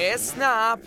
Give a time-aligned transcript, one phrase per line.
[0.00, 0.80] اسنپ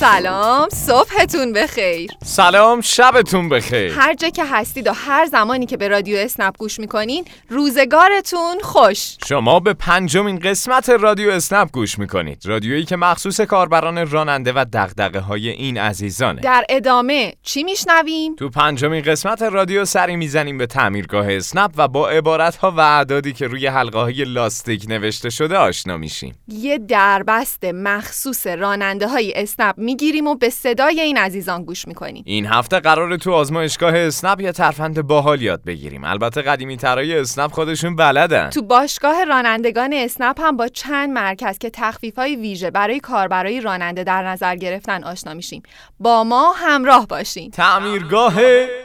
[0.00, 2.10] سلام صبحتون بخیر.
[2.24, 3.92] سلام شبتون بخیر.
[3.92, 9.16] هر جا که هستید و هر زمانی که به رادیو اسنپ گوش می‌کنین روزگارتون خوش.
[9.28, 12.42] شما به پنجمین قسمت رادیو اسنپ گوش می‌کنید.
[12.44, 16.40] رادیویی که مخصوص کاربران راننده و دغدغه های این عزیزانه.
[16.40, 22.08] در ادامه چی میشنویم؟ تو پنجمین قسمت رادیو سری می‌زنیم به تعمیرگاه اسنپ و با
[22.08, 26.34] عبارت ها و اعدادی که روی حلقه های لاستیک نوشته شده آشنا میشیم.
[26.48, 32.22] یه دربست مخصوص راننده های اسنپ می‌گیریم و به صدای این عزیزان گوش می‌کنیم.
[32.26, 36.04] این هفته قرار تو آزمایشگاه اسنپ یه ترفند باحال یاد بگیریم.
[36.04, 38.50] البته قدیمی ترای اسنپ خودشون بلدن.
[38.50, 44.04] تو باشگاه رانندگان اسنپ هم با چند مرکز که تخفیف های ویژه برای کاربرای راننده
[44.04, 45.62] در نظر گرفتن آشنا میشیم.
[46.00, 47.50] با ما همراه باشین.
[47.50, 48.34] تعمیرگاه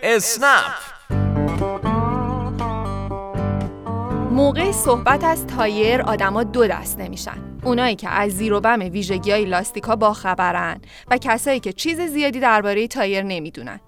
[0.03, 0.71] اسنپ.
[4.31, 9.31] موقع صحبت از تایر آدما دو دسته میشن اونایی که از زیر و بم ویژگی
[9.31, 10.81] های لاستیکا باخبرن
[11.11, 13.79] و کسایی که چیز زیادی درباره تایر نمی‌دونن.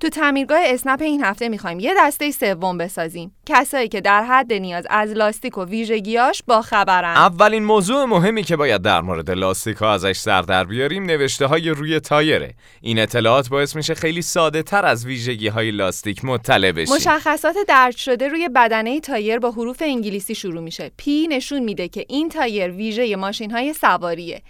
[0.00, 3.32] تو تعمیرگاه اسنپ این هفته می‌خوایم یه دسته سوم بسازیم.
[3.46, 7.16] کسایی که در حد نیاز از لاستیک و ویژگیاش با خبرن.
[7.16, 11.70] اولین موضوع مهمی که باید در مورد لاستیک ها ازش سر در بیاریم نوشته های
[11.70, 12.54] روی تایره.
[12.80, 16.94] این اطلاعات باعث میشه خیلی ساده تر از ویژگی های لاستیک مطلع بشیم.
[16.94, 20.90] مشخصات درج شده روی بدنه تایر با حروف انگلیسی شروع میشه.
[20.96, 24.42] P نشون میده که این تایر ویژه ماشین های سواریه.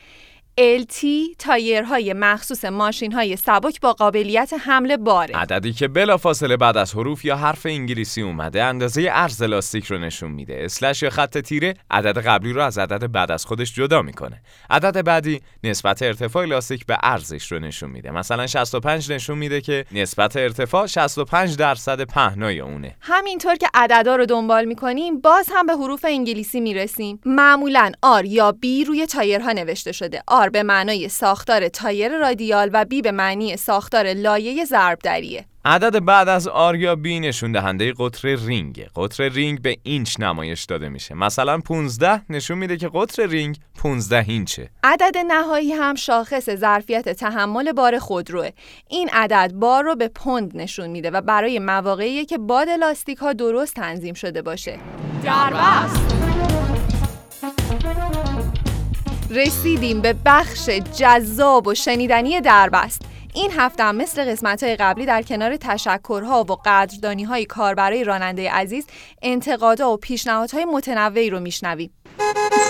[0.61, 1.07] LT
[1.39, 5.37] تایرهای مخصوص ماشین های سبک با قابلیت حمل باره.
[5.37, 10.31] عددی که بلافاصله بعد از حروف یا حرف انگلیسی اومده اندازه عرض لاستیک رو نشون
[10.31, 10.57] میده.
[10.61, 14.43] slash یا خط تیره عدد قبلی رو از عدد بعد از خودش جدا می‌کنه.
[14.71, 18.11] عدد بعدی نسبت ارتفاع لاستیک به عرضش رو نشون میده.
[18.11, 22.97] مثلا 65 نشون میده که نسبت ارتفاع 65 درصد پهنای اونه.
[23.01, 27.21] همینطور که عددا رو دنبال می‌کنیم باز هم به حروف انگلیسی می‌رسیم.
[27.25, 30.23] معمولا R یا B روی تایرها نوشته شده.
[30.27, 35.45] R به معنای ساختار تایر رادیال و B به معنی ساختار لایه ضربدریه.
[35.65, 38.87] عدد بعد از R یا B نشون دهنده قطر رینگ.
[38.97, 41.15] قطر رینگ به اینچ نمایش داده میشه.
[41.15, 44.71] مثلا 15 نشون میده که قطر رینگ 15 اینچه.
[44.85, 48.51] عدد نهایی هم شاخص ظرفیت تحمل بار خودروه.
[48.89, 53.33] این عدد بار رو به پوند نشون میده و برای مواقعی که باد لاستیک ها
[53.33, 54.79] درست تنظیم شده باشه.
[55.23, 56.16] دربست.
[59.37, 63.06] رسیدیم به بخش جذاب و شنیدنی دربست.
[63.37, 68.51] این هفته هم مثل قسمت های قبلی در کنار تشکرها و قدردانی های کاربرای راننده
[68.51, 68.87] عزیز
[69.23, 71.91] انتقادها و پیشنهادهای متنوعی رو میشنویم.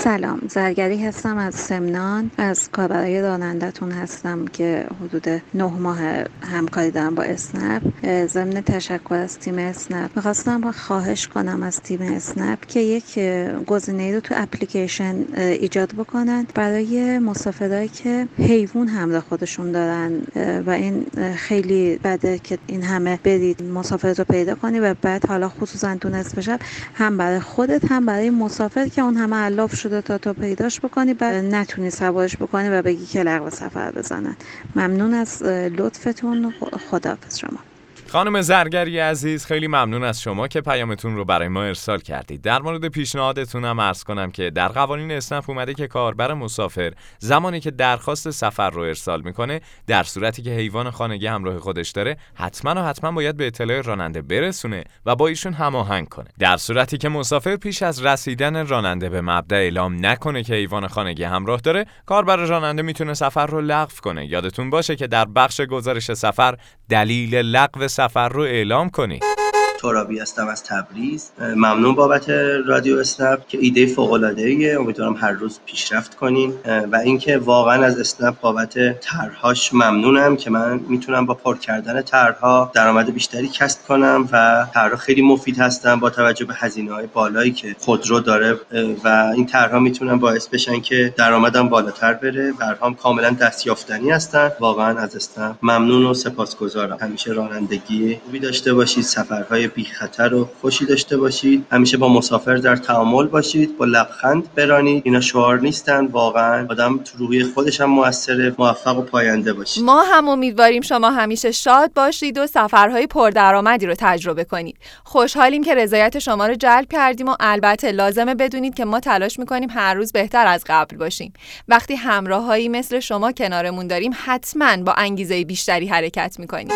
[0.04, 2.30] سلام زرگری هستم از سمنان.
[2.38, 5.98] از کاربرای رانندتون هستم که حدود نه ماه
[6.42, 7.82] همکاری دارم با اسنپ.
[8.26, 10.10] ضمن تشکر از تیم اسنپ.
[10.16, 13.18] می‌خواستم خواهش کنم از تیم اسنپ که یک
[13.66, 20.22] گزینه رو تو اپلیکیشن ایجاد بکنن برای مسافرایی که حیوان همراه خودشون دارن.
[20.66, 21.06] و این
[21.36, 26.08] خیلی بده که این همه برید مسافر رو پیدا کنی و بعد حالا خصوصا تو
[26.08, 26.60] نصف شب
[26.94, 31.14] هم برای خودت هم برای مسافر که اون همه علاف شده تا تو پیداش بکنی
[31.14, 34.36] بعد نتونی سوارش بکنی و بگی که لغو سفر بزنن.
[34.76, 36.54] ممنون از لطفتون.
[36.90, 37.75] خداحافظ شما.
[38.16, 42.42] خانم زرگری عزیز خیلی ممنون از شما که پیامتون رو برای ما ارسال کردید.
[42.42, 47.60] در مورد پیشنهادتون هم عرض کنم که در قوانین اسنپ اومده که کاربر مسافر زمانی
[47.60, 52.74] که درخواست سفر رو ارسال می‌کنه در صورتی که حیوان خانگی همراه خودش داره حتما
[52.74, 56.28] و حتما باید به اطلاع راننده برسونه و با ایشون هماهنگ کنه.
[56.38, 61.24] در صورتی که مسافر پیش از رسیدن راننده به مبدا اعلام نکنه که حیوان خانگی
[61.24, 64.26] همراه داره کاربر راننده می‌تونه سفر رو لغو کنه.
[64.26, 66.56] یادتون باشه که در بخش گزارش سفر
[66.88, 69.35] دلیل لغو سفر رو اعلام کنید
[69.78, 71.30] ترابی هستم از تبریز.
[71.40, 72.30] ممنون بابت
[72.66, 76.54] رادیو اسنپ که ایده فوق العاده ایه امیدوارم هر روز پیشرفت کنیم.
[76.92, 82.70] و اینکه واقعا از اسنپ بابت طرحهاش ممنونم که من می‌تونم با پر کردن طرحها
[82.74, 87.52] درآمد بیشتری کسب کنم و طرحها خیلی مفید هستن با توجه به هزینه های بالایی
[87.52, 88.56] که خودرو داره.
[89.04, 92.52] و این طرحها می‌تونن باعث بشن که درآمدم بالاتر بره.
[92.52, 94.50] برهام کاملا دستیافتنی هستن.
[94.60, 96.98] واقعا از اسنپ ممنون و سپاسگزارم.
[97.00, 99.04] همیشه رانندگی خوبی داشته باشید.
[99.04, 101.66] سفرهای بی خطر و خوشی داشته باشید.
[101.70, 105.02] همیشه با مسافر در تعامل باشید با لبخند برانید.
[105.06, 109.84] اینا شعار نیستن واقعا آدم تو روحی خودش هم موثر موفق و پاینده باشید.
[109.84, 114.76] ما هم امیدواریم شما همیشه شاد باشید و سفرهای پردرآمدی رو تجربه کنید.
[115.04, 119.68] خوشحالیم که رضایت شما رو جلب کردیم و البته لازمه بدونید که ما تلاش می‌کنیم
[119.70, 121.32] هر روز بهتر از قبل باشیم.
[121.68, 126.68] وقتی همراههایی مثل شما کنارمون داریم حتما با انگیزه بیشتری حرکت می‌کنیم.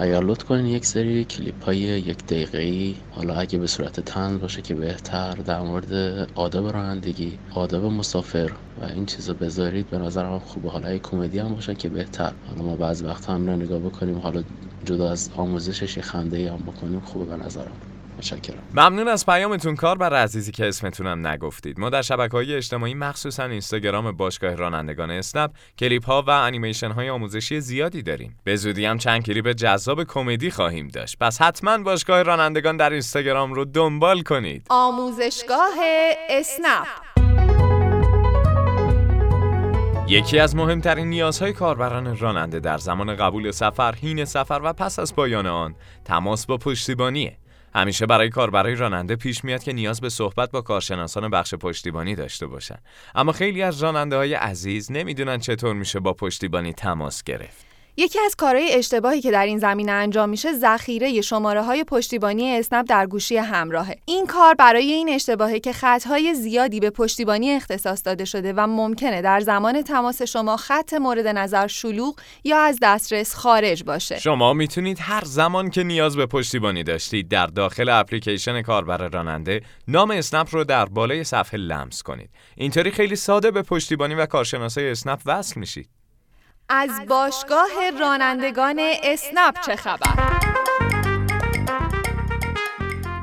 [0.00, 4.62] اگر لطف کنین یک سری کلیپ های یک دقیقه حالا اگه به صورت تنز باشه
[4.62, 5.92] که بهتر در مورد
[6.34, 9.90] آداب رانندگی آداب مسافر و این چیزا بذارید.
[9.90, 12.34] به نظرم خوبه حالا کمدی هم باشه که بهتر.
[12.42, 14.18] حالا ما بعض وقت هم نگاه بکنیم.
[14.18, 14.44] حالا
[14.84, 17.00] جدا از آموزشش خنده هم بکنیم.
[17.00, 17.76] خوبه به نظرم.
[18.18, 18.62] متشکرم.
[18.74, 21.80] ممنون از پیامتون کار بر عزیزی که اسمتونم نگفتید.
[21.80, 27.10] ما در شبکه های اجتماعی مخصوصا اینستاگرام باشگاه رانندگان اسنپ کلیپ ها و انیمیشن های
[27.10, 28.36] آموزشی زیادی داریم.
[28.44, 31.16] به زودی هم چند کلیپ جذاب کمدی خواهیم داشت.
[31.20, 34.66] پس حتما باشگاه رانندگان در اینستاگرام رو دنبال کنید.
[34.70, 35.74] آموزشگاه
[36.30, 36.86] اسنپ.
[40.08, 45.14] یکی از مهمترین نیازهای کاربران راننده در زمان قبول سفر، حین سفر و پس از
[45.14, 45.74] پایان آن
[46.04, 47.36] تماس با پشتیبانیه.
[47.78, 52.46] همیشه برای کاربرای راننده پیش میاد که نیاز به صحبت با کارشناسان بخش پشتیبانی داشته
[52.46, 52.78] باشن.
[53.14, 57.77] اما خیلی از راننده های عزیز نمی‌دونن چطور میشه با پشتیبانی تماس گرفت.
[58.00, 62.86] یکی از کارهای اشتباهی که در این زمینه انجام میشه ذخیره شماره های پشتیبانی اسنپ
[62.88, 63.96] در گوشی همراهه.
[64.04, 69.22] این کار برای این اشتباهه که خطهای زیادی به پشتیبانی اختصاص داده شده و ممکنه
[69.22, 74.18] در زمان تماس شما خط مورد نظر شلوغ یا از دسترس خارج باشه.
[74.18, 80.10] شما می‌تونید هر زمان که نیاز به پشتیبانی داشتید در داخل اپلیکیشن کاربر راننده نام
[80.10, 82.30] اسنپ رو در بالای صفحه لمس کنید.
[82.56, 85.97] اینطوری خیلی ساده به پشتیبانی و کارشناسای اسنپ وصل میشید.
[86.70, 90.38] از باشگاه رانندگان اسنپ چه خبر؟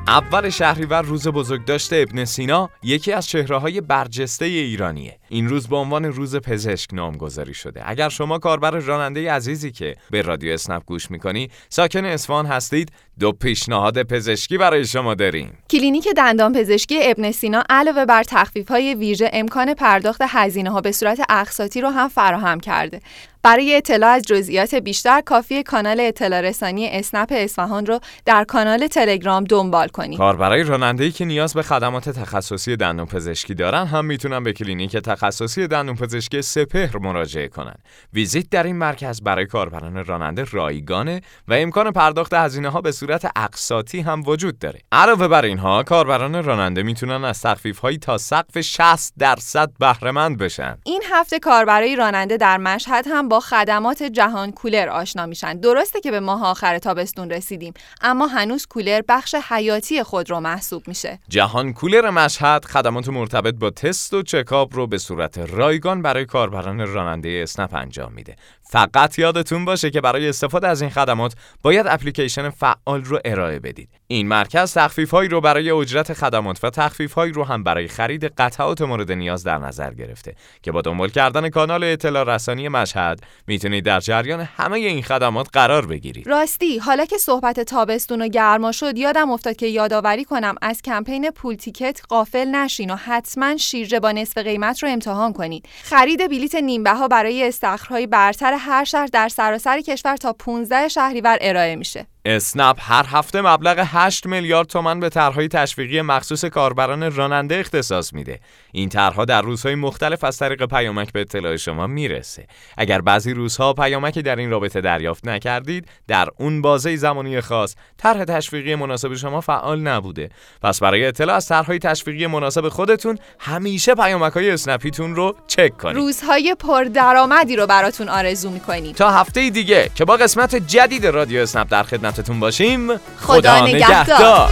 [0.08, 5.68] اول شهریور روز بزرگ داشته ابن سینا یکی از چهره های برجسته ایرانیه این روز
[5.68, 7.82] به عنوان روز پزشک نامگذاری شده.
[7.84, 13.32] اگر شما کاربر راننده عزیزی که به رادیو اسنپ گوش می‌کنی ساکن اصفهان هستید دو
[13.32, 15.58] پیشنهاد پزشکی برای شما داریم.
[15.70, 20.92] کلینیک دندان پزشکی ابن سینا علاوه بر تخفیف های ویژه امکان پرداخت هزینه ها به
[20.92, 23.00] صورت اقساطی رو هم فراهم کرده.
[23.42, 29.44] برای اطلاع از جزئیات بیشتر کافی کانال اطلاع رسانی اسنپ اصفهان رو در کانال تلگرام
[29.44, 30.18] دنبال کنید.
[30.18, 35.66] کاربرای راننده‌ای که نیاز به خدمات تخصصی دندان پزشکی دارن هم می‌تونن به کلینیک تخصصی
[35.66, 37.78] دندان پزشکی سپهر مراجعه کنند.
[38.12, 43.30] ویزیت در این مرکز برای کاربران راننده رایگانه و امکان پرداخت هزینه ها به صورت
[43.36, 44.80] اقساطی هم وجود داره.
[44.92, 50.38] علاوه بر اینها کاربران راننده می‌تونن از تخفیف هایی تا سقف 60 درصد بهره مند
[50.38, 50.78] بشن.
[50.84, 55.60] این هفته کاربرای راننده در مشهد هم با خدمات جهان کولر آشنا میشن.
[55.60, 60.88] درسته که به ماه آخر تابستون رسیدیم اما هنوز کولر بخش حیاتی خود رو محسوب
[60.88, 61.18] میشه.
[61.28, 66.86] جهان کولر مشهد خدمات مرتبط با تست و چکاپ رو به صورت رایگان برای کاربران
[66.86, 68.36] راننده اسنپ انجام میده.
[68.62, 73.88] فقط یادتون باشه که برای استفاده از این خدمات باید اپلیکیشن فعال رو ارائه بدید.
[74.06, 78.24] این مرکز تخفیف هایی رو برای اجرت خدمات و تخفیف هایی رو هم برای خرید
[78.24, 83.84] قطعات مورد نیاز در نظر گرفته که با دنبال کردن کانال اطلاع رسانی مشهد می‌تونید
[83.84, 86.28] در جریان همه این خدمات قرار بگیرید.
[86.28, 91.30] راستی حالا که صحبت تابستون و گرما شد یادم افتاد که یادآوری کنم از کمپین
[91.30, 95.68] پول تیکت غافل نشین و حتما شیرجه با نصف قیمت رو امتحان کنید.
[95.82, 101.76] خرید بلیت نیمبه برای استخرهای برتر هر شهر در سراسر کشور تا 15 شهریور ارائه
[101.76, 102.06] میشه.
[102.28, 108.40] اسنپ هر هفته مبلغ 8 میلیارد تومان به طرحهای تشویقی مخصوص کاربران راننده اختصاص میده.
[108.72, 112.46] این طرحها در روزهای مختلف از طریق پیامک به اطلاع شما می‌رسه.
[112.76, 118.24] اگر بعضی روزها پیامکی در این رابطه دریافت نکردید، در اون بازه زمانی خاص طرح
[118.24, 120.28] تشویقی مناسب شما فعال نبوده.
[120.62, 125.96] پس برای اطلاع از طرحهای تشویقی مناسب خودتون همیشه پیامک‌های اسنپیتون رو چک کنید.
[125.96, 128.92] روزهای پردرآمدی رو براتون آرزو می‌کنیم.
[128.92, 132.96] تا هفته دیگه که با قسمت جدید رادیو اسنپ در خدمت خدمتتون باشیم.
[132.96, 134.50] خدا, خدا نگهدار.